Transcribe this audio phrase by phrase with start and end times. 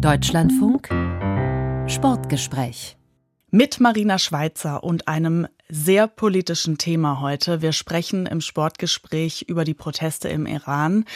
[0.00, 0.88] Deutschlandfunk
[1.90, 2.98] Sportgespräch
[3.50, 7.62] mit Marina Schweizer und einem sehr politischen Thema heute.
[7.62, 11.06] Wir sprechen im Sportgespräch über die Proteste im Iran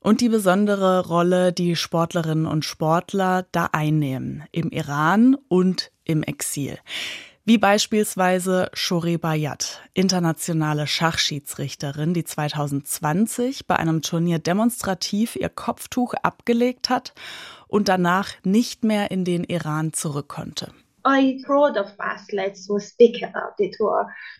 [0.00, 6.78] und die besondere Rolle, die Sportlerinnen und Sportler da einnehmen, im Iran und im Exil.
[7.44, 16.90] Wie beispielsweise Shore Bayat, internationale Schachschiedsrichterin, die 2020 bei einem Turnier demonstrativ ihr Kopftuch abgelegt
[16.90, 17.14] hat
[17.76, 20.72] und danach nicht mehr in den Iran zurück konnte.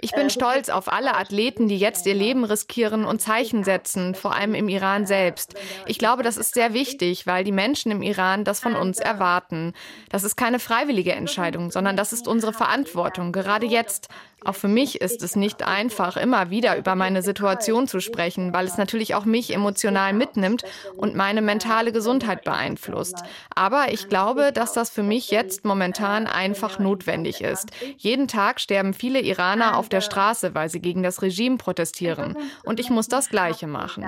[0.01, 4.15] Ich bin uh, stolz auf alle Athleten, die jetzt ihr Leben riskieren und Zeichen setzen,
[4.15, 5.55] vor allem im Iran selbst.
[5.87, 9.75] Ich glaube, das ist sehr wichtig, weil die Menschen im Iran das von uns erwarten.
[10.11, 14.09] Das ist keine freiwillige Entscheidung, sondern das ist unsere Verantwortung, gerade jetzt.
[14.45, 18.67] Auch für mich ist es nicht einfach, immer wieder über meine Situation zu sprechen, weil
[18.67, 20.63] es natürlich auch mich emotional mitnimmt
[20.97, 23.17] und meine mentale Gesundheit beeinflusst.
[23.55, 27.71] Aber ich glaube, dass das für mich jetzt momentan einfach notwendig ist.
[27.99, 32.37] Jeden Tag sterben viele Iraner auf der Straße, weil sie gegen das Regime protestieren.
[32.65, 34.05] Und ich muss das Gleiche machen.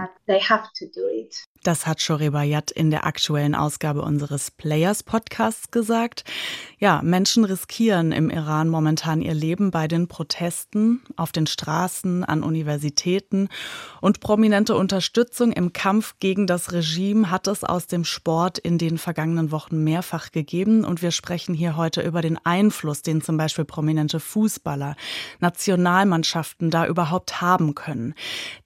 [1.68, 6.24] Das hat Shorebayat in der aktuellen Ausgabe unseres Players Podcasts gesagt.
[6.78, 12.42] Ja, Menschen riskieren im Iran momentan ihr Leben bei den Protesten auf den Straßen, an
[12.42, 13.50] Universitäten.
[14.00, 18.96] Und prominente Unterstützung im Kampf gegen das Regime hat es aus dem Sport in den
[18.96, 20.86] vergangenen Wochen mehrfach gegeben.
[20.86, 24.96] Und wir sprechen hier heute über den Einfluss, den zum Beispiel prominente Fußballer,
[25.40, 28.14] Nationalmannschaften da überhaupt haben können,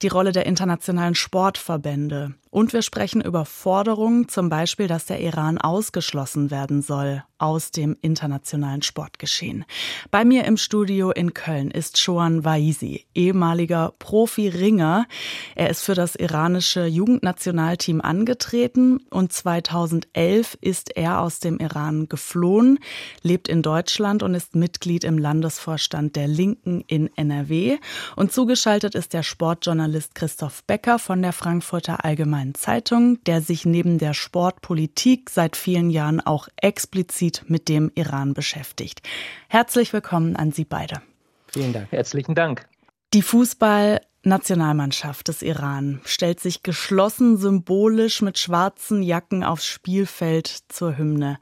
[0.01, 5.57] die Rolle der internationalen Sportverbände, und wir sprechen über Forderungen, zum Beispiel, dass der Iran
[5.57, 9.65] ausgeschlossen werden soll aus dem internationalen Sportgeschehen.
[10.11, 15.07] Bei mir im Studio in Köln ist Shoan Waisi, ehemaliger Profi-Ringer.
[15.55, 22.77] Er ist für das iranische Jugendnationalteam angetreten und 2011 ist er aus dem Iran geflohen,
[23.23, 27.77] lebt in Deutschland und ist Mitglied im Landesvorstand der Linken in NRW.
[28.15, 33.65] Und zugeschaltet ist der Sportjournalist Christoph Becker von der Frankfurter Allgemeinen Allgemeinen Zeitung, der sich
[33.65, 39.01] neben der Sportpolitik seit vielen Jahren auch explizit mit dem Iran beschäftigt.
[39.47, 41.01] Herzlich willkommen an Sie beide.
[41.47, 41.89] Vielen Dank.
[41.91, 42.67] Herzlichen Dank.
[43.13, 51.39] Die Fußballnationalmannschaft des Iran stellt sich geschlossen symbolisch mit schwarzen Jacken aufs Spielfeld zur Hymne.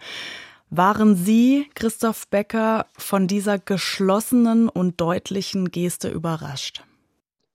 [0.70, 6.84] Waren Sie, Christoph Becker, von dieser geschlossenen und deutlichen Geste überrascht?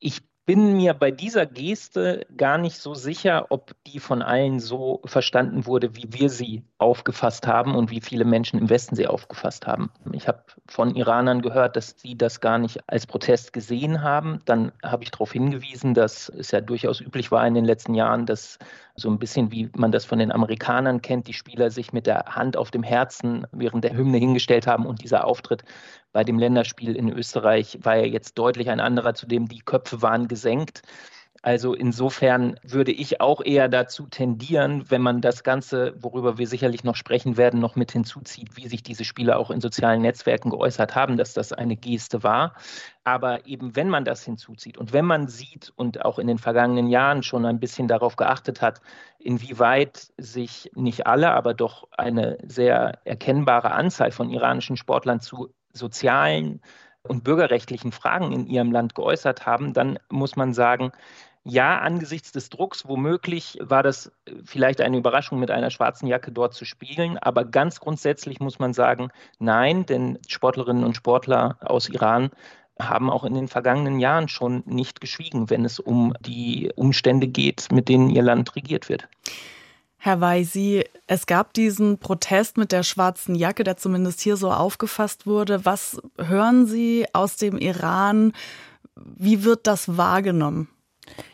[0.00, 5.02] Ich bin mir bei dieser Geste gar nicht so sicher, ob die von allen so
[5.04, 9.66] verstanden wurde, wie wir sie aufgefasst haben und wie viele Menschen im Westen sie aufgefasst
[9.66, 9.90] haben.
[10.12, 14.40] Ich habe von Iranern gehört, dass sie das gar nicht als Protest gesehen haben.
[14.44, 18.24] Dann habe ich darauf hingewiesen, dass es ja durchaus üblich war in den letzten Jahren,
[18.24, 18.60] dass
[18.94, 22.24] so ein bisschen wie man das von den Amerikanern kennt, die Spieler sich mit der
[22.26, 25.64] Hand auf dem Herzen während der Hymne hingestellt haben und dieser Auftritt
[26.16, 30.00] bei dem Länderspiel in Österreich war ja jetzt deutlich ein anderer, zu dem die Köpfe
[30.00, 30.82] waren gesenkt.
[31.42, 36.82] Also insofern würde ich auch eher dazu tendieren, wenn man das Ganze, worüber wir sicherlich
[36.82, 40.96] noch sprechen werden, noch mit hinzuzieht, wie sich diese Spieler auch in sozialen Netzwerken geäußert
[40.96, 42.54] haben, dass das eine Geste war.
[43.04, 46.88] Aber eben wenn man das hinzuzieht und wenn man sieht und auch in den vergangenen
[46.88, 48.80] Jahren schon ein bisschen darauf geachtet hat,
[49.20, 56.60] inwieweit sich nicht alle, aber doch eine sehr erkennbare Anzahl von iranischen Sportlern zu sozialen
[57.08, 60.92] und bürgerrechtlichen Fragen in ihrem Land geäußert haben, dann muss man sagen,
[61.48, 64.10] ja, angesichts des Drucks, womöglich war das
[64.44, 67.18] vielleicht eine Überraschung, mit einer schwarzen Jacke dort zu spielen.
[67.18, 72.30] Aber ganz grundsätzlich muss man sagen, nein, denn Sportlerinnen und Sportler aus Iran
[72.80, 77.68] haben auch in den vergangenen Jahren schon nicht geschwiegen, wenn es um die Umstände geht,
[77.70, 79.08] mit denen ihr Land regiert wird.
[80.06, 85.26] Herr Weisi, es gab diesen Protest mit der schwarzen Jacke, der zumindest hier so aufgefasst
[85.26, 85.64] wurde.
[85.64, 88.32] Was hören Sie aus dem Iran?
[88.94, 90.68] Wie wird das wahrgenommen?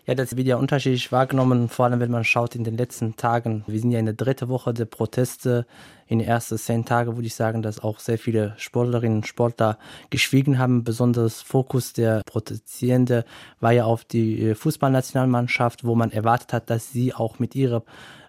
[0.07, 3.63] Ja, das wird ja unterschiedlich wahrgenommen, vor allem wenn man schaut in den letzten Tagen.
[3.67, 5.67] Wir sind ja in der dritten Woche der Proteste.
[6.07, 9.79] In den ersten zehn Tagen würde ich sagen, dass auch sehr viele Sportlerinnen und Sportler
[10.09, 10.83] geschwiegen haben.
[10.83, 13.25] Besonders Fokus der Protestierenden
[13.61, 17.83] war ja auf die Fußballnationalmannschaft, wo man erwartet hat, dass sie auch mit ihrer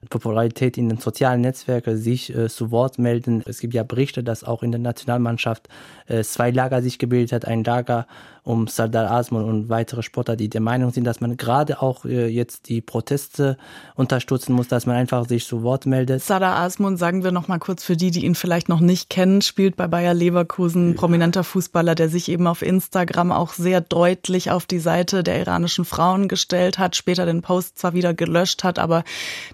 [0.10, 3.44] Popularität in den sozialen Netzwerken sich äh, zu Wort melden.
[3.46, 5.70] Es gibt ja Berichte, dass auch in der Nationalmannschaft
[6.08, 7.46] äh, zwei Lager sich gebildet hat.
[7.46, 8.08] Ein Lager
[8.44, 12.28] um Sardar Asmun und weitere Sportler, die der Meinung sind, dass man gerade auch äh,
[12.28, 13.58] jetzt die Proteste
[13.96, 16.22] unterstützen muss, dass man einfach sich zu Wort meldet.
[16.22, 19.42] Sardar Asmun, sagen wir noch mal kurz für die, die ihn vielleicht noch nicht kennen,
[19.42, 24.66] spielt bei Bayer Leverkusen, prominenter Fußballer, der sich eben auf Instagram auch sehr deutlich auf
[24.66, 29.06] die Seite der iranischen Frauen gestellt hat, später den Post zwar wieder gelöscht hat, aber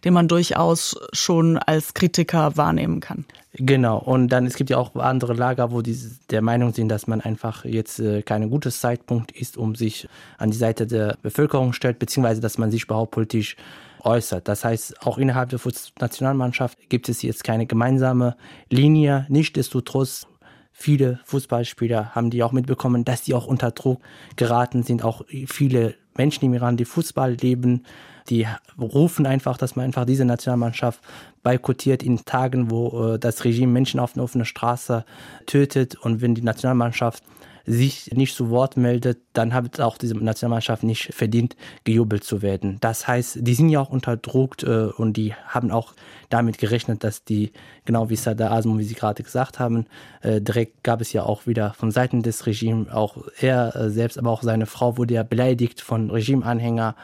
[0.04, 3.26] den man durch durchaus schon als Kritiker wahrnehmen kann.
[3.56, 5.98] Genau, und dann es gibt ja auch andere Lager, wo die
[6.30, 10.08] der Meinung sind, dass man einfach jetzt äh, kein gutes Zeitpunkt ist, um sich
[10.38, 13.58] an die Seite der Bevölkerung stellt, beziehungsweise dass man sich überhaupt politisch
[14.02, 14.48] äußert.
[14.48, 15.60] Das heißt, auch innerhalb der
[16.00, 18.38] Nationalmannschaft gibt es jetzt keine gemeinsame
[18.70, 19.26] Linie.
[19.28, 20.26] Nichtsdestotrotz
[20.72, 24.00] viele Fußballspieler haben die auch mitbekommen, dass die auch unter Druck
[24.38, 25.04] geraten sind.
[25.04, 27.84] Auch viele Menschen im Iran, die Fußball leben,
[28.30, 28.48] die
[28.80, 31.02] rufen einfach, dass man einfach diese Nationalmannschaft
[31.44, 35.06] boykottiert in Tagen, wo äh, das Regime Menschen auf einer offenen Straße
[35.46, 37.24] tötet und wenn die Nationalmannschaft
[37.66, 42.78] sich nicht zu Wort meldet, dann hat auch diese Nationalmannschaft nicht verdient, gejubelt zu werden.
[42.82, 45.94] Das heißt, die sind ja auch unter Druck äh, und die haben auch
[46.30, 47.52] damit gerechnet, dass die,
[47.86, 49.86] genau wie Sadar Asmo, wie Sie gerade gesagt haben,
[50.22, 54.32] äh, direkt gab es ja auch wieder von Seiten des Regimes, auch er selbst, aber
[54.32, 56.96] auch seine Frau wurde ja beleidigt von Regimeanhängern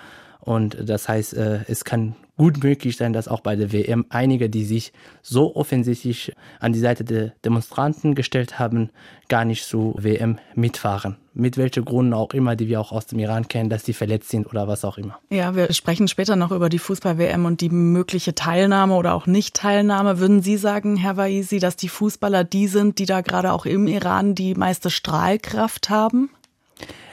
[0.45, 4.49] und das heißt, äh, es kann gut möglich sein, dass auch bei der WM einige,
[4.49, 8.89] die sich so offensichtlich an die Seite der Demonstranten gestellt haben,
[9.29, 11.17] gar nicht zu WM mitfahren.
[11.33, 14.29] Mit welchen Gründen auch immer, die wir auch aus dem Iran kennen, dass sie verletzt
[14.29, 15.17] sind oder was auch immer.
[15.29, 20.19] Ja, wir sprechen später noch über die Fußball-WM und die mögliche Teilnahme oder auch Nicht-Teilnahme.
[20.19, 23.87] Würden Sie sagen, Herr Waisi, dass die Fußballer die sind, die da gerade auch im
[23.87, 26.29] Iran die meiste Strahlkraft haben?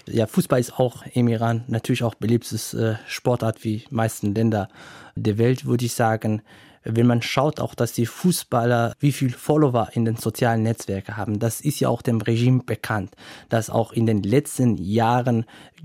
[0.09, 4.69] Ja, Fußball ist auch im Iran natürlich auch beliebtes äh, Sportart wie meisten Länder
[5.15, 6.43] der Welt, würde ich sagen.
[6.85, 11.39] Wenn man schaut auch, dass die Fußballer wie viel Follower in den sozialen Netzwerken haben,
[11.39, 13.15] das ist ja auch dem Regime bekannt,
[13.49, 15.45] dass auch in den letzten Jahren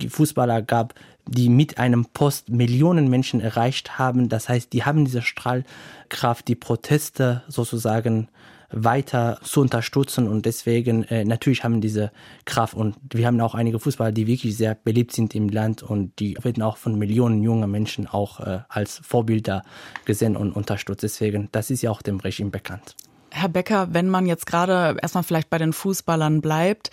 [0.09, 0.95] Fußballer gab,
[1.27, 4.29] die mit einem Post Millionen Menschen erreicht haben.
[4.29, 8.29] Das heißt, die haben diese Strahlkraft, die Proteste sozusagen
[8.69, 12.11] weiter zu unterstützen und deswegen äh, natürlich haben diese
[12.45, 16.19] Kraft und wir haben auch einige Fußballer, die wirklich sehr beliebt sind im Land und
[16.19, 19.63] die werden auch von Millionen junger Menschen auch äh, als Vorbilder
[20.05, 21.03] gesehen und unterstützt.
[21.03, 22.95] Deswegen, das ist ja auch dem Regime bekannt.
[23.37, 26.91] Herr Becker, wenn man jetzt gerade erstmal vielleicht bei den Fußballern bleibt,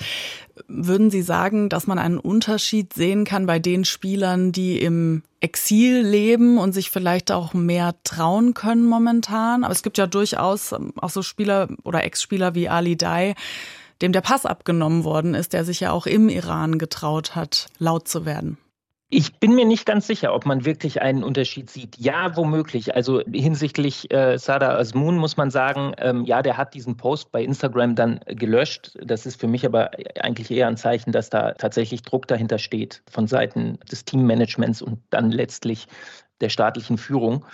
[0.69, 6.03] würden Sie sagen, dass man einen Unterschied sehen kann bei den Spielern, die im Exil
[6.03, 9.65] leben und sich vielleicht auch mehr trauen können momentan?
[9.65, 13.35] Aber es gibt ja durchaus auch so Spieler oder Ex-Spieler wie Ali Dai,
[14.03, 18.09] dem der Pass abgenommen worden ist, der sich ja auch im Iran getraut hat, laut
[18.09, 18.59] zu werden.
[19.11, 21.99] Ich bin mir nicht ganz sicher, ob man wirklich einen Unterschied sieht.
[21.99, 22.95] Ja, womöglich.
[22.97, 27.45] Also hinsichtlich äh, Sada Asmun muss man sagen, ähm, ja, der hat diesen Post bei
[27.45, 28.97] Instagram dann gelöscht.
[29.05, 29.91] Das ist für mich aber
[30.21, 35.01] eigentlich eher ein Zeichen, dass da tatsächlich Druck dahinter steht von Seiten des Teammanagements und
[35.11, 35.87] dann letztlich
[36.41, 37.45] der staatlichen Führung.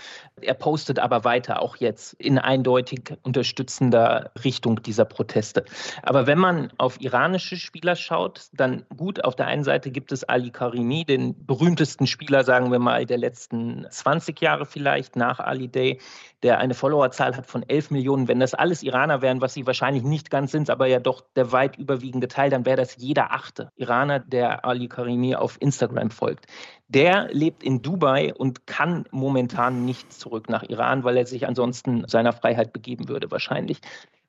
[0.41, 5.65] Er postet aber weiter, auch jetzt in eindeutig unterstützender Richtung dieser Proteste.
[6.03, 10.25] Aber wenn man auf iranische Spieler schaut, dann gut, auf der einen Seite gibt es
[10.25, 15.69] Ali Karimi, den berühmtesten Spieler, sagen wir mal, der letzten 20 Jahre vielleicht nach Ali
[15.69, 16.01] Day,
[16.43, 18.29] der eine Followerzahl hat von 11 Millionen.
[18.29, 21.53] Wenn das alles Iraner wären, was sie wahrscheinlich nicht ganz sind, aber ja doch der
[21.53, 26.47] weit überwiegende Teil, dann wäre das jeder achte Iraner, der Ali Karimi auf Instagram folgt.
[26.93, 32.03] Der lebt in Dubai und kann momentan nicht zurück nach Iran, weil er sich ansonsten
[32.09, 33.81] seiner Freiheit begeben würde wahrscheinlich.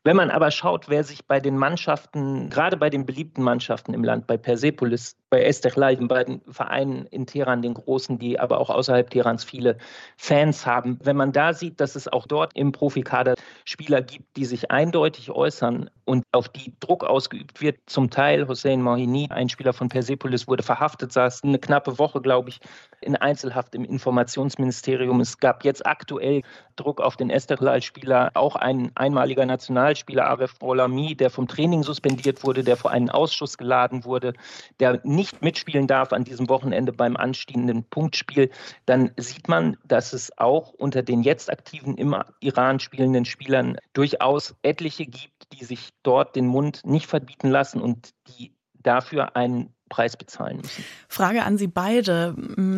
[0.04, 4.04] Wenn man aber schaut, wer sich bei den Mannschaften, gerade bei den beliebten Mannschaften im
[4.04, 8.70] Land, bei Persepolis, bei Esteghlal, den beiden Vereinen in Teheran, den großen, die aber auch
[8.70, 9.78] außerhalb Teherans viele
[10.18, 13.34] Fans haben, wenn man da sieht, dass es auch dort im Profikader
[13.66, 18.82] Spieler gibt, die sich eindeutig äußern und auf die Druck ausgeübt wird, zum Teil Hossein
[18.82, 22.60] Mohini, ein Spieler von Persepolis, wurde verhaftet, saß eine knappe Woche, glaube ich,
[23.02, 25.22] in Einzelhaft im Informationsministerium.
[25.22, 26.42] Es gab jetzt aktuell
[26.76, 32.44] Druck auf den Esteghlal-Spieler, auch ein einmaliger National Nationalspieler Aref Rolami, der vom Training suspendiert
[32.44, 34.34] wurde, der vor einen Ausschuss geladen wurde,
[34.80, 38.50] der nicht mitspielen darf an diesem Wochenende beim anstehenden Punktspiel,
[38.86, 44.56] dann sieht man, dass es auch unter den jetzt aktiven im Iran spielenden Spielern durchaus
[44.62, 48.52] etliche gibt, die sich dort den Mund nicht verbieten lassen und die
[48.84, 50.86] dafür einen Preis bezahlen müssen.
[51.08, 52.36] Frage an Sie beide.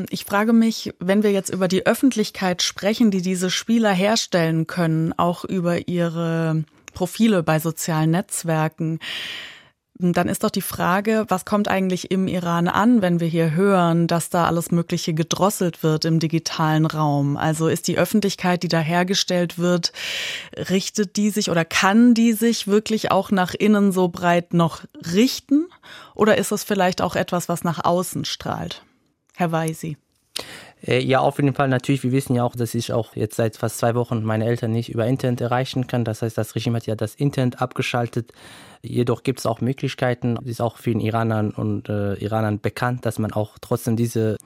[0.09, 5.13] Ich frage mich, wenn wir jetzt über die Öffentlichkeit sprechen, die diese Spieler herstellen können,
[5.17, 8.99] auch über ihre Profile bei sozialen Netzwerken.
[9.99, 14.07] Dann ist doch die Frage, was kommt eigentlich im Iran an, wenn wir hier hören,
[14.07, 17.37] dass da alles Mögliche gedrosselt wird im digitalen Raum?
[17.37, 19.93] Also ist die Öffentlichkeit, die da hergestellt wird,
[20.57, 24.83] richtet die sich oder kann die sich wirklich auch nach innen so breit noch
[25.13, 25.67] richten?
[26.15, 28.83] Oder ist es vielleicht auch etwas, was nach außen strahlt?
[29.35, 29.97] Herr Weisi.
[30.85, 31.67] Äh, ja, auf jeden Fall.
[31.69, 34.71] Natürlich, wir wissen ja auch, dass ich auch jetzt seit fast zwei Wochen meine Eltern
[34.71, 36.03] nicht über Internet erreichen kann.
[36.03, 38.33] Das heißt, das Regime hat ja das Internet abgeschaltet.
[38.81, 43.31] Jedoch gibt es auch Möglichkeiten, ist auch vielen Iranern und äh, Iranern bekannt, dass man
[43.31, 44.37] auch trotzdem diese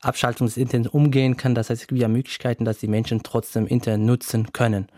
[0.00, 1.54] Abschaltung des Internets umgehen kann.
[1.54, 4.88] Das heißt, es gibt ja Möglichkeiten, dass die Menschen trotzdem Internet nutzen können.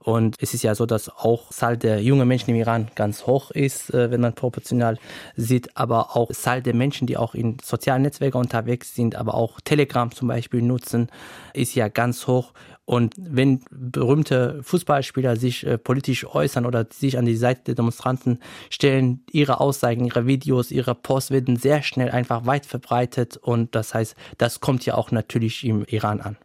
[0.00, 3.50] Und es ist ja so, dass auch Zahl der jungen Menschen im Iran ganz hoch
[3.50, 4.96] ist, äh, wenn man proportional
[5.36, 9.60] sieht, aber auch Zahl der Menschen, die auch in sozialen Netzwerken unterwegs sind, aber auch
[9.60, 11.08] Telegram zum Beispiel nutzen,
[11.52, 12.52] ist ja ganz hoch.
[12.88, 18.38] Und wenn berühmte Fußballspieler sich äh, politisch äußern oder sich an die Seite der Demonstranten
[18.70, 23.36] stellen, ihre Aussagen, ihre Videos, ihre Posts werden sehr schnell einfach weit verbreitet.
[23.36, 26.38] Und das heißt, das kommt ja auch natürlich im Iran an.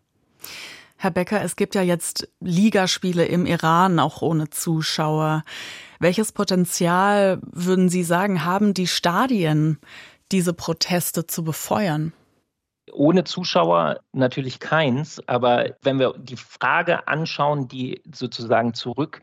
[0.97, 5.45] Herr Becker, es gibt ja jetzt Ligaspiele im Iran, auch ohne Zuschauer.
[5.99, 9.77] Welches Potenzial, würden Sie sagen, haben die Stadien,
[10.33, 12.11] diese Proteste zu befeuern?
[12.91, 19.21] Ohne Zuschauer natürlich keins, aber wenn wir die Frage anschauen, die sozusagen zurück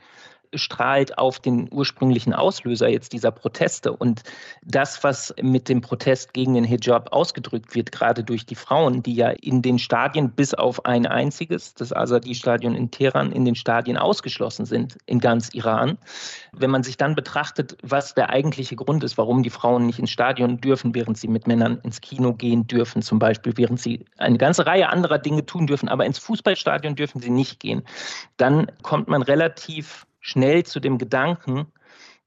[0.54, 3.92] strahlt auf den ursprünglichen Auslöser jetzt dieser Proteste.
[3.92, 4.22] Und
[4.64, 9.14] das, was mit dem Protest gegen den Hijab ausgedrückt wird, gerade durch die Frauen, die
[9.14, 13.96] ja in den Stadien bis auf ein einziges, das Azadi-Stadion in Teheran, in den Stadien
[13.96, 15.98] ausgeschlossen sind in ganz Iran.
[16.52, 20.10] Wenn man sich dann betrachtet, was der eigentliche Grund ist, warum die Frauen nicht ins
[20.10, 24.38] Stadion dürfen, während sie mit Männern ins Kino gehen dürfen, zum Beispiel, während sie eine
[24.38, 27.82] ganze Reihe anderer Dinge tun dürfen, aber ins Fußballstadion dürfen sie nicht gehen,
[28.36, 31.66] dann kommt man relativ schnell zu dem Gedanken,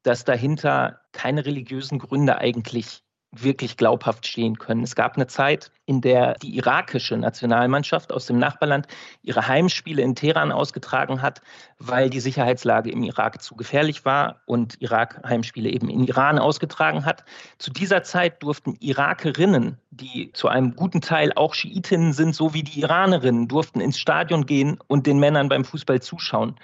[0.03, 3.03] dass dahinter keine religiösen Gründe eigentlich
[3.35, 4.83] wirklich glaubhaft stehen können.
[4.83, 8.87] Es gab eine Zeit, in der die irakische Nationalmannschaft aus dem Nachbarland
[9.21, 11.41] ihre Heimspiele in Teheran ausgetragen hat,
[11.79, 17.05] weil die Sicherheitslage im Irak zu gefährlich war und Irak Heimspiele eben in Iran ausgetragen
[17.05, 17.25] hat.
[17.57, 22.63] Zu dieser Zeit durften Irakerinnen, die zu einem guten Teil auch Schiitinnen sind, so wie
[22.63, 26.55] die Iranerinnen, durften ins Stadion gehen und den Männern beim Fußball zuschauen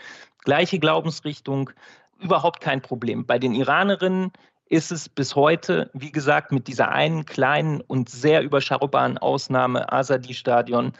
[0.43, 1.69] gleiche Glaubensrichtung,
[2.19, 3.25] überhaupt kein Problem.
[3.25, 4.31] Bei den Iranerinnen
[4.69, 10.93] ist es bis heute, wie gesagt, mit dieser einen kleinen und sehr überschaubaren Ausnahme Azadi-Stadion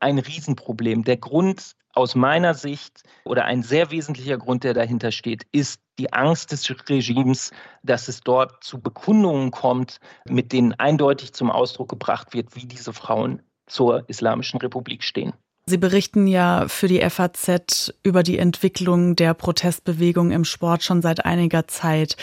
[0.00, 1.04] ein Riesenproblem.
[1.04, 6.12] Der Grund aus meiner Sicht oder ein sehr wesentlicher Grund, der dahinter steht, ist die
[6.12, 12.34] Angst des Regimes, dass es dort zu Bekundungen kommt, mit denen eindeutig zum Ausdruck gebracht
[12.34, 15.32] wird, wie diese Frauen zur Islamischen Republik stehen.
[15.66, 21.24] Sie berichten ja für die FAZ über die Entwicklung der Protestbewegung im Sport schon seit
[21.24, 22.18] einiger Zeit.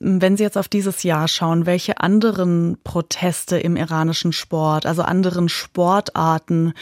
[0.00, 5.48] Wenn Sie jetzt auf dieses Jahr schauen, welche anderen Proteste im iranischen Sport, also anderen
[5.48, 6.74] Sportarten,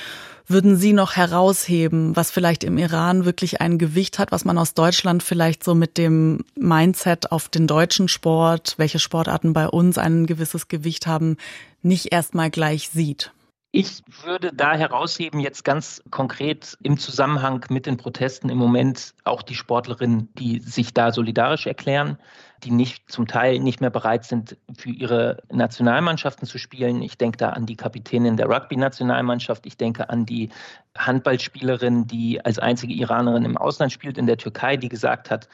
[0.47, 4.73] würden Sie noch herausheben, was vielleicht im Iran wirklich ein Gewicht hat, was man aus
[4.73, 10.25] Deutschland vielleicht so mit dem Mindset auf den deutschen Sport, welche Sportarten bei uns ein
[10.25, 11.37] gewisses Gewicht haben,
[11.83, 13.31] nicht erstmal gleich sieht?
[13.75, 19.41] Ich würde da herausheben, jetzt ganz konkret im Zusammenhang mit den Protesten im Moment auch
[19.41, 22.19] die Sportlerinnen, die sich da solidarisch erklären,
[22.65, 27.01] die nicht zum Teil nicht mehr bereit sind, für ihre Nationalmannschaften zu spielen.
[27.01, 29.65] Ich denke da an die Kapitänin der Rugby-Nationalmannschaft.
[29.65, 30.51] Ich denke an die
[30.95, 35.49] Handballspielerin, die als einzige Iranerin im Ausland spielt in der Türkei, die gesagt hat,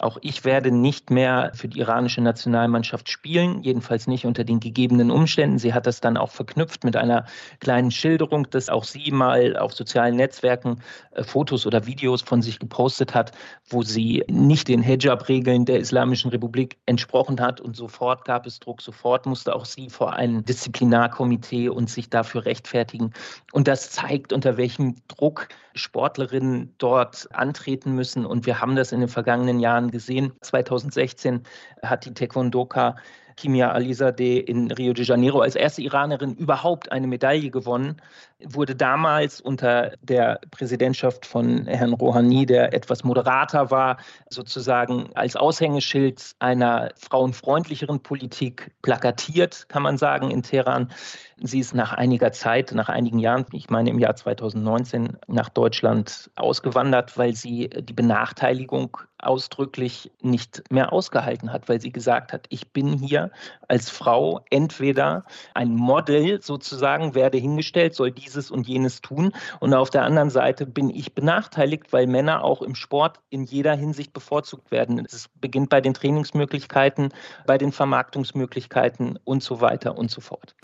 [0.00, 5.10] auch ich werde nicht mehr für die iranische Nationalmannschaft spielen, jedenfalls nicht unter den gegebenen
[5.10, 5.58] Umständen.
[5.58, 7.26] Sie hat das dann auch verknüpft mit einer
[7.60, 10.80] kleinen Schilderung, dass auch sie mal auf sozialen Netzwerken
[11.12, 13.32] äh, Fotos oder Videos von sich gepostet hat,
[13.68, 17.60] wo sie nicht den Hijab-Regeln der Islamischen Republik entsprochen hat.
[17.60, 22.44] Und sofort gab es Druck, sofort musste auch sie vor ein Disziplinarkomitee und sich dafür
[22.46, 23.12] rechtfertigen.
[23.52, 28.24] Und das zeigt, unter welchem Druck Sportlerinnen dort antreten müssen.
[28.24, 30.32] Und wir haben das in den vergangenen Jahren gesehen.
[30.40, 31.42] 2016
[31.82, 32.96] hat die Taekwondoka
[33.36, 38.00] Kimia Alizadeh in Rio de Janeiro als erste Iranerin überhaupt eine Medaille gewonnen,
[38.44, 43.96] wurde damals unter der Präsidentschaft von Herrn Rouhani, der etwas moderater war,
[44.28, 50.90] sozusagen als Aushängeschild einer frauenfreundlicheren Politik plakatiert, kann man sagen, in Teheran.
[51.38, 56.30] Sie ist nach einiger Zeit, nach einigen Jahren, ich meine im Jahr 2019, nach Deutschland
[56.36, 62.72] ausgewandert, weil sie die Benachteiligung ausdrücklich nicht mehr ausgehalten hat, weil sie gesagt hat, ich
[62.72, 63.30] bin hier
[63.68, 69.90] als Frau entweder ein Model sozusagen, werde hingestellt, soll dieses und jenes tun und auf
[69.90, 74.70] der anderen Seite bin ich benachteiligt, weil Männer auch im Sport in jeder Hinsicht bevorzugt
[74.70, 75.04] werden.
[75.04, 77.10] Es beginnt bei den Trainingsmöglichkeiten,
[77.46, 80.54] bei den Vermarktungsmöglichkeiten und so weiter und so fort.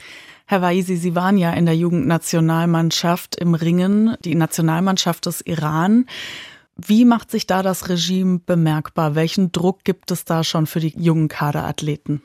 [0.46, 6.06] Herr Waisi, Sie waren ja in der Jugendnationalmannschaft im Ringen, die Nationalmannschaft des Iran.
[6.86, 9.14] Wie macht sich da das Regime bemerkbar?
[9.14, 12.22] Welchen Druck gibt es da schon für die jungen Kaderathleten?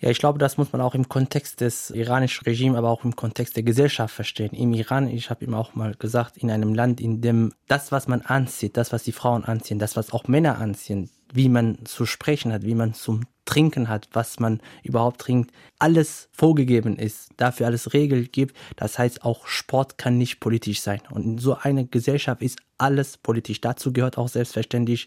[0.00, 3.16] Ja, ich glaube, das muss man auch im Kontext des iranischen Regimes, aber auch im
[3.16, 4.52] Kontext der Gesellschaft verstehen.
[4.52, 8.08] Im Iran, ich habe ihm auch mal gesagt, in einem Land, in dem das, was
[8.08, 12.04] man anzieht, das, was die Frauen anziehen, das, was auch Männer anziehen, wie man zu
[12.04, 17.66] sprechen hat, wie man zum Trinken hat, was man überhaupt trinkt, alles vorgegeben ist, dafür
[17.66, 18.56] alles Regeln gibt.
[18.76, 21.00] Das heißt, auch Sport kann nicht politisch sein.
[21.10, 23.60] Und in so einer Gesellschaft ist alles politisch.
[23.60, 25.06] Dazu gehört auch selbstverständlich,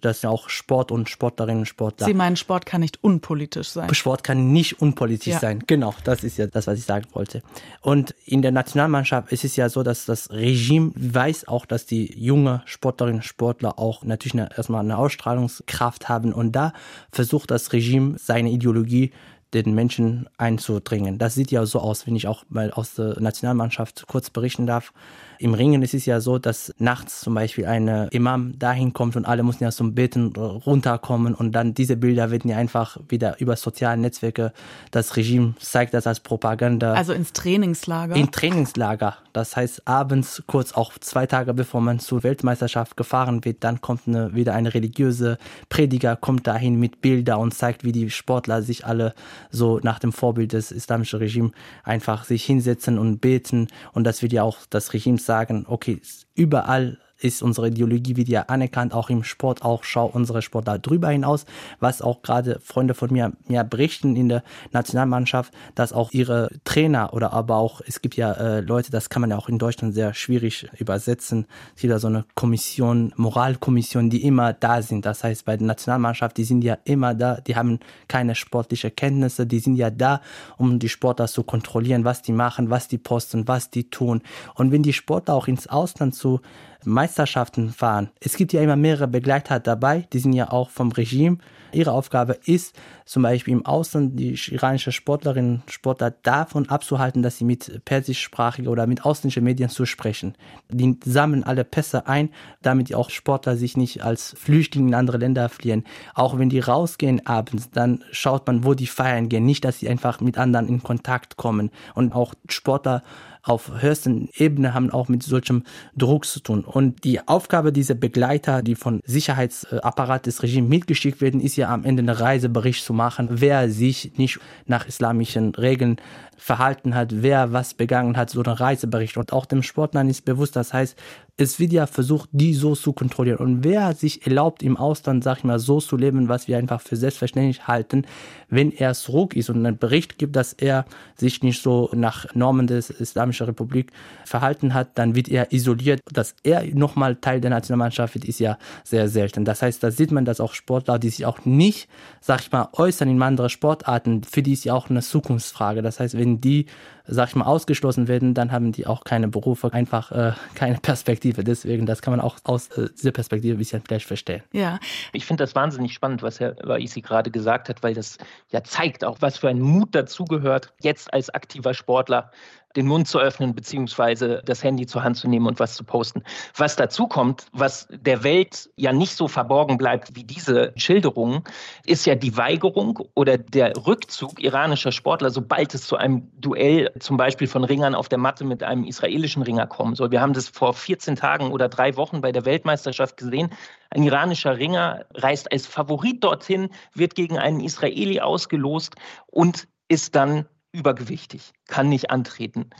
[0.00, 2.06] dass auch Sport und Sportlerinnen und Sportler.
[2.06, 3.94] Sie meinen, Sport kann nicht unpolitisch sein.
[3.94, 5.38] Sport kann nicht unpolitisch ja.
[5.38, 5.62] sein.
[5.66, 7.42] Genau, das ist ja das, was ich sagen wollte.
[7.80, 12.12] Und in der Nationalmannschaft ist es ja so, dass das Regime weiß auch, dass die
[12.18, 16.32] junge Sportlerinnen und Sportler auch natürlich erstmal eine Ausstrahlungskraft haben.
[16.32, 16.72] Und da
[17.12, 19.12] versucht das Regime seine Ideologie
[19.54, 21.18] den Menschen einzudringen.
[21.18, 24.92] Das sieht ja so aus, wenn ich auch mal aus der Nationalmannschaft kurz berichten darf.
[25.42, 29.24] Im Ringen ist es ja so, dass nachts zum Beispiel ein Imam dahin kommt und
[29.24, 33.56] alle müssen ja zum Beten runterkommen und dann diese Bilder werden ja einfach wieder über
[33.56, 34.52] soziale Netzwerke,
[34.92, 36.92] das Regime zeigt das als Propaganda.
[36.92, 38.14] Also ins Trainingslager?
[38.14, 39.16] In Trainingslager.
[39.32, 44.02] Das heißt, abends, kurz auch zwei Tage bevor man zur Weltmeisterschaft gefahren wird, dann kommt
[44.06, 48.86] eine, wieder eine religiöse Prediger, kommt dahin mit Bilder und zeigt, wie die Sportler sich
[48.86, 49.14] alle
[49.50, 54.32] so nach dem Vorbild des islamischen Regimes einfach sich hinsetzen und beten und das wird
[54.32, 55.98] ja auch das Regime sagen, sagen, okay,
[56.34, 61.46] überall ist unsere Ideologie wieder anerkannt, auch im Sport, auch schau unsere Sport darüber hinaus,
[61.80, 67.12] was auch gerade Freunde von mir mir berichten in der Nationalmannschaft, dass auch ihre Trainer
[67.12, 69.94] oder aber auch, es gibt ja äh, Leute, das kann man ja auch in Deutschland
[69.94, 75.24] sehr schwierig übersetzen, es gibt ja so eine Kommission, Moralkommission, die immer da sind, das
[75.24, 79.60] heißt bei der Nationalmannschaft, die sind ja immer da, die haben keine sportliche Kenntnisse, die
[79.60, 80.20] sind ja da,
[80.56, 84.22] um die Sportler zu kontrollieren, was die machen, was die posten, was die tun.
[84.54, 86.40] Und wenn die Sportler auch ins Ausland zu
[86.84, 88.10] Meisterschaften fahren.
[88.20, 91.38] Es gibt ja immer mehrere Begleiter dabei, die sind ja auch vom Regime.
[91.72, 97.38] Ihre Aufgabe ist zum Beispiel im Ausland die iranische Sportlerinnen und Sportler davon abzuhalten, dass
[97.38, 100.34] sie mit persischsprachigen oder mit ausländischen Medien zu sprechen.
[100.68, 105.48] Die sammeln alle Pässe ein, damit auch Sportler sich nicht als Flüchtlinge in andere Länder
[105.48, 105.84] fliehen.
[106.14, 109.44] Auch wenn die rausgehen abends, dann schaut man, wo die feiern gehen.
[109.44, 111.70] Nicht, dass sie einfach mit anderen in Kontakt kommen.
[111.94, 113.02] Und auch Sportler
[113.42, 115.64] auf höchsten Ebene haben auch mit solchem
[115.96, 116.64] Druck zu tun.
[116.64, 121.84] Und die Aufgabe dieser Begleiter, die von Sicherheitsapparat des Regimes mitgeschickt werden, ist ja am
[121.84, 125.96] Ende einen Reisebericht zu machen, wer sich nicht nach islamischen Regeln
[126.36, 129.16] verhalten hat, wer was begangen hat, so ein Reisebericht.
[129.16, 130.96] Und auch dem Sportler ist bewusst, das heißt,
[131.38, 133.38] es wird ja versucht, die so zu kontrollieren.
[133.38, 136.80] Und wer sich erlaubt, im Ausland, sag ich mal, so zu leben, was wir einfach
[136.80, 138.06] für selbstverständlich halten,
[138.48, 140.84] wenn er zurück ist und einen Bericht gibt, dass er
[141.16, 143.92] sich nicht so nach Normen des Islamischen Republik
[144.26, 146.00] verhalten hat, dann wird er isoliert.
[146.12, 149.46] Dass er nochmal Teil der Nationalmannschaft wird, ist ja sehr selten.
[149.46, 151.88] Das heißt, da sieht man, dass auch Sportler, die sich auch nicht,
[152.20, 155.80] sag ich mal, äußern in andere Sportarten, für die ist ja auch eine Zukunftsfrage.
[155.80, 156.66] Das heißt, wenn die,
[157.06, 161.44] sag ich mal, ausgeschlossen werden, dann haben die auch keine Berufe, einfach äh, keine Perspektive.
[161.44, 164.42] Deswegen, das kann man auch aus äh, dieser Perspektive ein bisschen vielleicht verstehen.
[164.52, 164.78] Ja.
[165.12, 168.18] Ich finde das wahnsinnig spannend, was Herr Waisi gerade gesagt hat, weil das
[168.50, 172.30] ja zeigt auch, was für ein Mut dazugehört, jetzt als aktiver Sportler
[172.76, 176.22] den Mund zu öffnen, beziehungsweise das Handy zur Hand zu nehmen und was zu posten.
[176.56, 181.42] Was dazu kommt, was der Welt ja nicht so verborgen bleibt wie diese Schilderungen,
[181.84, 187.16] ist ja die Weigerung oder der Rückzug iranischer Sportler, sobald es zu einem Duell zum
[187.16, 190.10] Beispiel von Ringern auf der Matte mit einem israelischen Ringer kommen soll.
[190.10, 193.50] Wir haben das vor 14 Tagen oder drei Wochen bei der Weltmeisterschaft gesehen.
[193.90, 200.46] Ein iranischer Ringer reist als Favorit dorthin, wird gegen einen Israeli ausgelost und ist dann
[200.72, 202.70] übergewichtig, kann nicht antreten,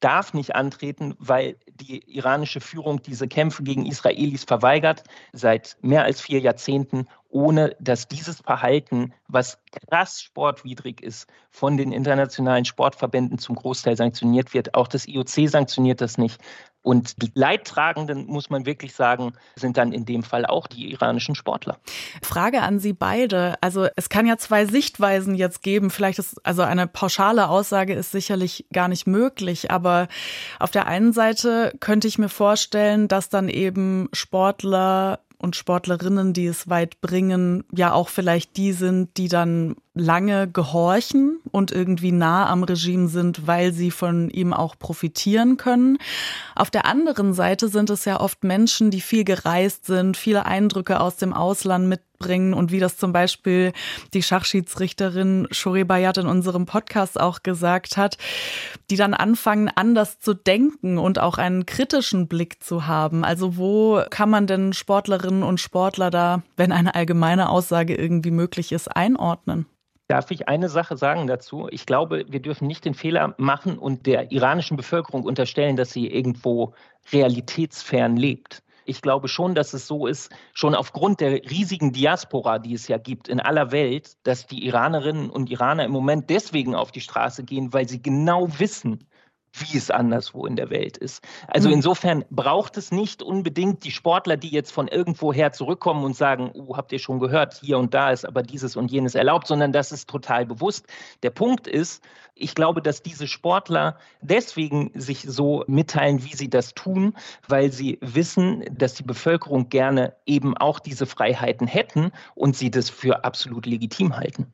[0.00, 6.20] darf nicht antreten, weil die iranische Führung diese Kämpfe gegen Israelis verweigert, seit mehr als
[6.20, 13.56] vier Jahrzehnten, ohne dass dieses Verhalten, was krass sportwidrig ist, von den internationalen Sportverbänden zum
[13.56, 14.74] Großteil sanktioniert wird.
[14.74, 16.40] Auch das IOC sanktioniert das nicht.
[16.86, 21.34] Und die Leidtragenden, muss man wirklich sagen, sind dann in dem Fall auch die iranischen
[21.34, 21.80] Sportler.
[22.22, 23.56] Frage an Sie beide.
[23.60, 25.90] Also es kann ja zwei Sichtweisen jetzt geben.
[25.90, 29.72] Vielleicht ist, also eine pauschale Aussage ist sicherlich gar nicht möglich.
[29.72, 30.06] Aber
[30.60, 36.46] auf der einen Seite könnte ich mir vorstellen, dass dann eben Sportler und Sportlerinnen, die
[36.46, 42.48] es weit bringen, ja auch vielleicht die sind, die dann lange gehorchen und irgendwie nah
[42.48, 45.98] am Regime sind, weil sie von ihm auch profitieren können.
[46.54, 51.00] Auf der anderen Seite sind es ja oft Menschen, die viel gereist sind, viele Eindrücke
[51.00, 53.72] aus dem Ausland mitbringen und wie das zum Beispiel
[54.12, 58.18] die Schachschiedsrichterin Shore Bayat in unserem Podcast auch gesagt hat,
[58.90, 63.24] die dann anfangen, anders zu denken und auch einen kritischen Blick zu haben.
[63.24, 68.72] Also wo kann man denn Sportlerinnen und Sportler da, wenn eine allgemeine Aussage irgendwie möglich
[68.72, 69.64] ist, einordnen?
[70.08, 71.66] Darf ich eine Sache sagen dazu?
[71.70, 76.06] Ich glaube, wir dürfen nicht den Fehler machen und der iranischen Bevölkerung unterstellen, dass sie
[76.06, 76.74] irgendwo
[77.12, 78.62] realitätsfern lebt.
[78.84, 82.98] Ich glaube schon, dass es so ist, schon aufgrund der riesigen Diaspora, die es ja
[82.98, 87.42] gibt in aller Welt, dass die Iranerinnen und Iraner im Moment deswegen auf die Straße
[87.42, 89.08] gehen, weil sie genau wissen,
[89.58, 91.22] wie es anderswo in der Welt ist.
[91.48, 91.76] Also mhm.
[91.76, 96.76] insofern braucht es nicht unbedingt die Sportler, die jetzt von irgendwoher zurückkommen und sagen, oh,
[96.76, 99.92] habt ihr schon gehört, hier und da ist aber dieses und jenes erlaubt, sondern das
[99.92, 100.86] ist total bewusst.
[101.22, 102.02] Der Punkt ist,
[102.34, 107.14] ich glaube, dass diese Sportler deswegen sich so mitteilen, wie sie das tun,
[107.48, 112.90] weil sie wissen, dass die Bevölkerung gerne eben auch diese Freiheiten hätten und sie das
[112.90, 114.52] für absolut legitim halten.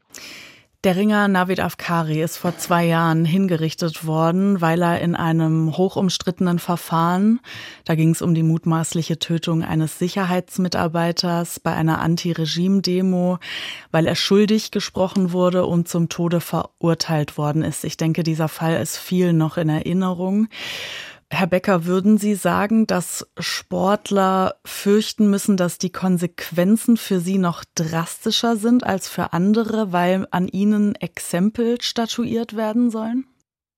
[0.84, 6.58] Der Ringer Navid Afkari ist vor zwei Jahren hingerichtet worden, weil er in einem hochumstrittenen
[6.58, 7.38] Verfahren,
[7.84, 13.38] da ging es um die mutmaßliche Tötung eines Sicherheitsmitarbeiters bei einer Anti-Regime-Demo,
[13.92, 17.84] weil er schuldig gesprochen wurde und zum Tode verurteilt worden ist.
[17.84, 20.48] Ich denke, dieser Fall ist viel noch in Erinnerung.
[21.34, 27.64] Herr Becker, würden Sie sagen, dass Sportler fürchten müssen, dass die Konsequenzen für sie noch
[27.74, 33.24] drastischer sind als für andere, weil an ihnen Exempel statuiert werden sollen?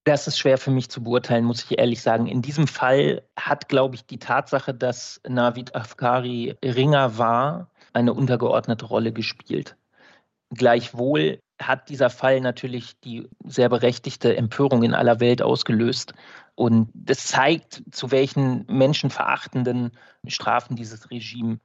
[0.02, 2.26] Das ist schwer für mich zu beurteilen, muss ich ehrlich sagen.
[2.26, 8.84] In diesem Fall hat, glaube ich, die Tatsache, dass Navid Afkari Ringer war, eine untergeordnete
[8.86, 9.76] Rolle gespielt.
[10.50, 16.14] Gleichwohl hat dieser Fall natürlich die sehr berechtigte Empörung in aller Welt ausgelöst.
[16.54, 19.92] Und das zeigt, zu welchen menschenverachtenden
[20.26, 21.58] Strafen dieses Regime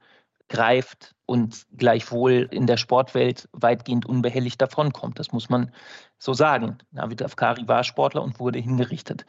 [0.48, 5.18] greift und gleichwohl in der Sportwelt weitgehend unbehelligt davonkommt.
[5.18, 5.72] Das muss man
[6.18, 6.78] so sagen.
[6.90, 9.24] Navid Afkari war Sportler und wurde hingerichtet.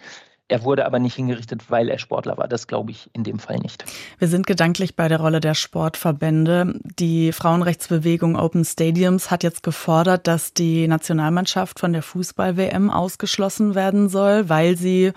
[0.51, 2.49] Er wurde aber nicht hingerichtet, weil er Sportler war.
[2.49, 3.85] Das glaube ich in dem Fall nicht.
[4.19, 6.77] Wir sind gedanklich bei der Rolle der Sportverbände.
[6.99, 14.09] Die Frauenrechtsbewegung Open Stadiums hat jetzt gefordert, dass die Nationalmannschaft von der Fußball-WM ausgeschlossen werden
[14.09, 15.13] soll, weil sie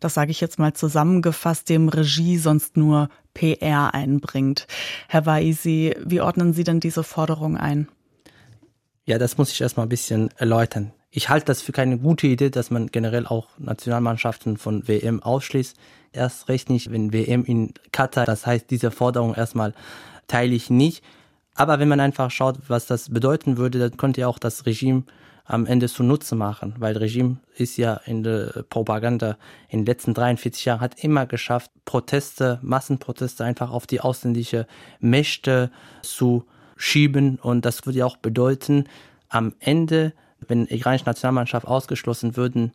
[0.00, 4.66] das sage ich jetzt mal zusammengefasst, dem Regie sonst nur PR einbringt.
[5.06, 7.88] Herr Waisi, wie ordnen Sie denn diese Forderung ein?
[9.04, 12.48] Ja, das muss ich erstmal ein bisschen erläutern ich halte das für keine gute Idee,
[12.48, 15.76] dass man generell auch Nationalmannschaften von WM ausschließt.
[16.12, 19.74] Erst recht nicht, wenn WM in Katar, das heißt, diese Forderung erstmal
[20.26, 21.04] teile ich nicht.
[21.54, 25.04] Aber wenn man einfach schaut, was das bedeuten würde, dann könnte ja auch das Regime
[25.44, 29.36] am Ende zunutze machen, weil Regime ist ja in der Propaganda
[29.68, 34.66] in den letzten 43 Jahren hat immer geschafft, Proteste, Massenproteste einfach auf die ausländische
[35.00, 35.70] Mächte
[36.00, 36.46] zu
[36.76, 38.84] schieben und das würde ja auch bedeuten,
[39.28, 40.14] am Ende
[40.48, 42.72] wenn die iranische Nationalmannschaft ausgeschlossen würden,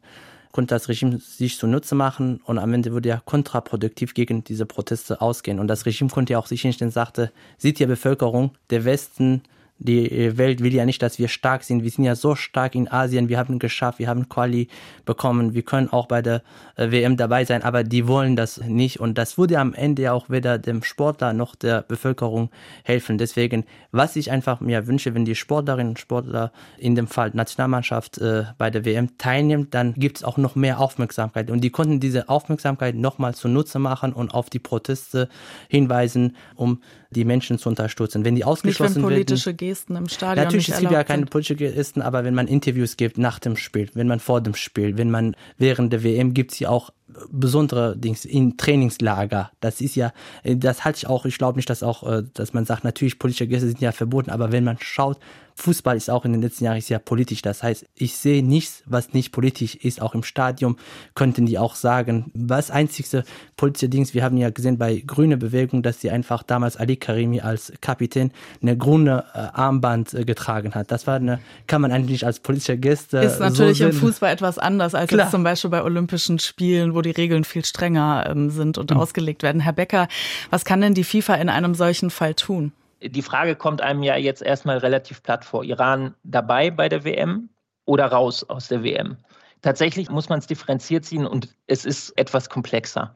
[0.52, 5.22] konnte das Regime sich zunutze machen und am Ende würde ja kontraproduktiv gegen diese Proteste
[5.22, 5.60] ausgehen.
[5.60, 9.44] Und das Regime konnte ja auch sich hinstellen und sagte, sieht ihr Bevölkerung, der Westen
[9.80, 11.84] die Welt will ja nicht, dass wir stark sind.
[11.84, 13.30] Wir sind ja so stark in Asien.
[13.30, 14.70] Wir haben geschafft, wir haben Quali
[15.06, 15.54] bekommen.
[15.54, 16.42] Wir können auch bei der
[16.76, 19.00] äh, WM dabei sein, aber die wollen das nicht.
[19.00, 22.50] Und das würde am Ende ja auch weder dem Sportler noch der Bevölkerung
[22.84, 23.18] helfen.
[23.18, 28.18] Deswegen, was ich einfach mir wünsche, wenn die Sportlerinnen und Sportler in dem Fall Nationalmannschaft
[28.18, 31.52] äh, bei der WM teilnehmen, dann gibt es auch noch mehr Aufmerksamkeit.
[31.52, 35.30] Und die konnten diese Aufmerksamkeit nochmal zunutze machen und auf die Proteste
[35.70, 38.26] hinweisen, um die Menschen zu unterstützen.
[38.26, 42.24] Wenn die ausgeschlossen werden, Gesten im Stadion Natürlich, es gibt ja keine politischen Gesten, aber
[42.24, 45.92] wenn man Interviews gibt nach dem Spiel, wenn man vor dem Spiel, wenn man während
[45.92, 46.92] der WM gibt es ja auch
[47.30, 49.52] besondere Dings in Trainingslager.
[49.60, 52.66] Das ist ja, das halte ich auch, ich glaube nicht, dass auch, äh, dass man
[52.66, 55.20] sagt, natürlich politische Gäste sind ja verboten, aber wenn man schaut,
[55.58, 57.42] Fußball ist auch in den letzten Jahren sehr politisch.
[57.42, 60.02] Das heißt, ich sehe nichts, was nicht politisch ist.
[60.02, 60.78] Auch im Stadion
[61.16, 63.24] könnten die auch sagen, was einzigste
[63.58, 67.42] politische Dings, wir haben ja gesehen bei Grüne Bewegung, dass sie einfach damals Ali Karimi
[67.42, 70.92] als Kapitän eine grüne äh, Armband äh, getragen hat.
[70.92, 73.18] Das war eine, kann man eigentlich als politische Gäste.
[73.18, 77.02] Ist natürlich so im Fußball etwas anders als jetzt zum Beispiel bei Olympischen Spielen, wo
[77.02, 78.98] die Regeln viel strenger ähm, sind und mhm.
[78.98, 79.60] ausgelegt werden.
[79.62, 80.08] Herr Becker,
[80.52, 82.74] was kann denn die FIFA in einem solchen Fall tun?
[83.02, 85.64] Die Frage kommt einem ja jetzt erstmal relativ platt vor.
[85.64, 87.50] Iran dabei bei der WM
[87.86, 89.18] oder raus aus der WM?
[89.62, 93.16] Tatsächlich muss man es differenziert ziehen und es ist etwas komplexer.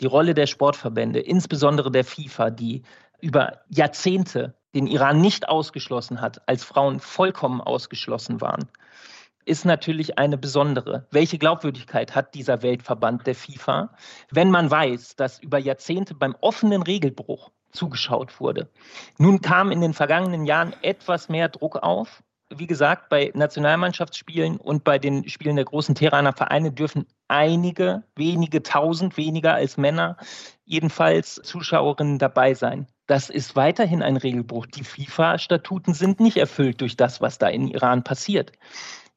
[0.00, 2.82] Die Rolle der Sportverbände, insbesondere der FIFA, die
[3.20, 8.68] über Jahrzehnte den Iran nicht ausgeschlossen hat, als Frauen vollkommen ausgeschlossen waren,
[9.44, 11.06] ist natürlich eine besondere.
[11.10, 13.90] Welche Glaubwürdigkeit hat dieser Weltverband der FIFA,
[14.30, 18.68] wenn man weiß, dass über Jahrzehnte beim offenen Regelbruch zugeschaut wurde.
[19.18, 22.22] Nun kam in den vergangenen Jahren etwas mehr Druck auf.
[22.52, 28.62] Wie gesagt, bei Nationalmannschaftsspielen und bei den Spielen der großen Teheraner Vereine dürfen einige, wenige
[28.62, 30.16] tausend weniger als Männer,
[30.64, 32.88] jedenfalls Zuschauerinnen dabei sein.
[33.06, 34.66] Das ist weiterhin ein Regelbruch.
[34.66, 38.52] Die FIFA-Statuten sind nicht erfüllt durch das, was da in Iran passiert.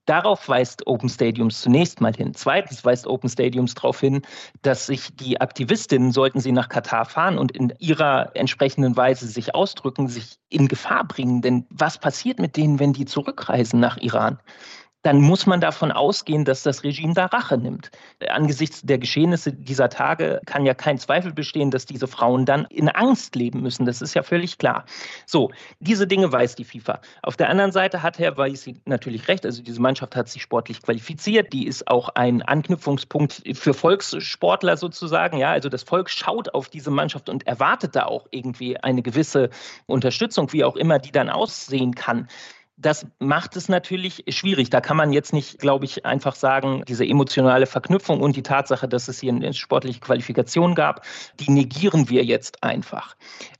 [0.05, 2.33] Darauf weist Open Stadiums zunächst mal hin.
[2.33, 4.21] Zweitens weist Open Stadiums darauf hin,
[4.61, 9.55] dass sich die Aktivistinnen, sollten sie nach Katar fahren und in ihrer entsprechenden Weise sich
[9.55, 11.41] ausdrücken, sich in Gefahr bringen.
[11.41, 14.39] Denn was passiert mit denen, wenn die zurückreisen nach Iran?
[15.03, 17.91] Dann muss man davon ausgehen, dass das Regime da Rache nimmt.
[18.29, 22.89] Angesichts der Geschehnisse dieser Tage kann ja kein Zweifel bestehen, dass diese Frauen dann in
[22.89, 23.85] Angst leben müssen.
[23.85, 24.85] Das ist ja völlig klar.
[25.25, 27.01] So, diese Dinge weiß die FIFA.
[27.21, 29.45] Auf der anderen Seite hat Herr Weisi natürlich recht.
[29.45, 31.51] Also diese Mannschaft hat sich sportlich qualifiziert.
[31.51, 35.37] Die ist auch ein Anknüpfungspunkt für Volkssportler sozusagen.
[35.37, 39.49] Ja, also das Volk schaut auf diese Mannschaft und erwartet da auch irgendwie eine gewisse
[39.85, 42.29] Unterstützung, wie auch immer die dann aussehen kann.
[42.75, 44.71] Das macht es natürlich schwierig.
[44.71, 48.87] Da kann man jetzt nicht, glaube ich, einfach sagen, diese emotionale Verknüpfung und die Tatsache,
[48.87, 51.05] dass es hier eine sportliche Qualifikation gab,
[51.39, 53.15] die negieren wir jetzt einfach.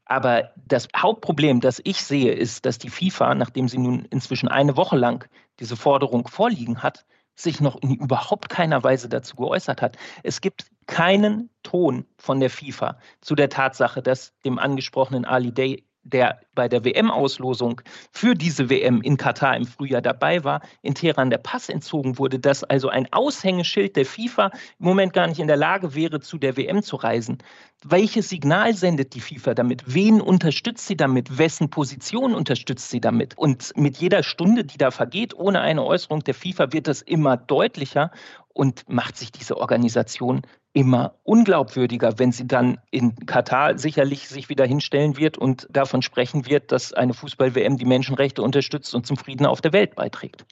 [0.06, 4.78] Aber das Hauptproblem, das ich sehe, ist, dass die FIFA, nachdem sie nun inzwischen eine
[4.78, 5.28] Woche lang
[5.60, 9.97] diese Forderung vorliegen hat, sich noch in überhaupt keiner Weise dazu geäußert hat.
[10.23, 15.84] Es gibt keinen Ton von der FIFA zu der Tatsache, dass dem angesprochenen Ali Day
[16.03, 21.29] der bei der WM-Auslosung für diese WM in Katar im Frühjahr dabei war, in Teheran
[21.29, 25.47] der Pass entzogen wurde, dass also ein Aushängeschild der FIFA im Moment gar nicht in
[25.47, 27.39] der Lage wäre, zu der WM zu reisen.
[27.85, 29.83] Welches Signal sendet die FIFA damit?
[29.87, 31.37] Wen unterstützt sie damit?
[31.37, 33.37] Wessen Position unterstützt sie damit?
[33.37, 37.35] Und mit jeder Stunde, die da vergeht, ohne eine Äußerung der FIFA, wird das immer
[37.35, 38.11] deutlicher
[38.53, 44.65] und macht sich diese Organisation immer unglaubwürdiger, wenn sie dann in Katar sicherlich sich wieder
[44.65, 49.45] hinstellen wird und davon sprechen wird, dass eine Fußball-WM die Menschenrechte unterstützt und zum Frieden
[49.45, 50.45] auf der Welt beiträgt.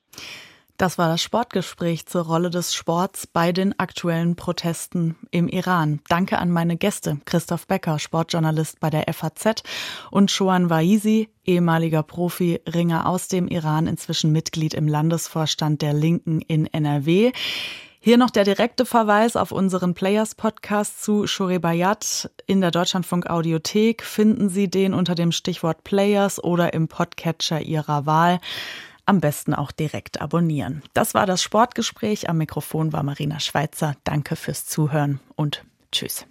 [0.81, 5.99] Das war das Sportgespräch zur Rolle des Sports bei den aktuellen Protesten im Iran.
[6.09, 9.61] Danke an meine Gäste, Christoph Becker, Sportjournalist bei der FAZ
[10.09, 16.65] und Shoan Waizi, ehemaliger Profi-Ringer aus dem Iran, inzwischen Mitglied im Landesvorstand der Linken in
[16.65, 17.31] NRW.
[18.03, 22.31] Hier noch der direkte Verweis auf unseren Players Podcast zu Shorebayat.
[22.47, 28.07] In der Deutschlandfunk Audiothek finden Sie den unter dem Stichwort Players oder im Podcatcher Ihrer
[28.07, 28.39] Wahl.
[29.05, 30.81] Am besten auch direkt abonnieren.
[30.95, 32.27] Das war das Sportgespräch.
[32.27, 33.93] Am Mikrofon war Marina Schweizer.
[34.03, 36.25] Danke fürs Zuhören und tschüss.